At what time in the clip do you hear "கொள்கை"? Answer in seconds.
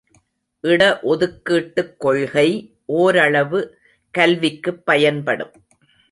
1.97-2.75